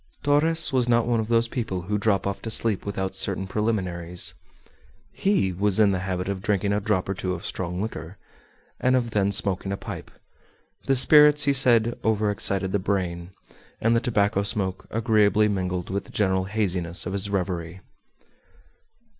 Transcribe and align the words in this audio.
Torres 0.23 0.73
was 0.73 0.89
not 0.89 1.05
one 1.05 1.19
of 1.19 1.27
those 1.27 1.47
people 1.47 1.83
who 1.83 1.99
drop 1.99 2.25
off 2.25 2.41
to 2.41 2.49
sleep 2.49 2.87
without 2.87 3.13
certain 3.13 3.45
preliminaries. 3.45 4.33
He 5.11 5.53
was 5.53 5.79
in 5.79 5.91
the 5.91 5.99
habit 5.99 6.27
of 6.27 6.41
drinking 6.41 6.73
a 6.73 6.79
drop 6.79 7.07
or 7.07 7.13
two 7.13 7.33
of 7.35 7.45
strong 7.45 7.79
liquor, 7.79 8.17
and 8.79 8.95
of 8.95 9.11
then 9.11 9.31
smoking 9.31 9.71
a 9.71 9.77
pipe; 9.77 10.09
the 10.87 10.95
spirits, 10.95 11.43
he 11.43 11.53
said, 11.53 11.99
overexcited 12.03 12.71
the 12.71 12.79
brain, 12.79 13.29
and 13.79 13.95
the 13.95 13.99
tobacco 13.99 14.41
smoke 14.41 14.87
agreeably 14.89 15.47
mingled 15.47 15.91
with 15.91 16.05
the 16.05 16.11
general 16.11 16.45
haziness 16.45 17.05
of 17.05 17.13
his 17.13 17.29
reverie. 17.29 17.79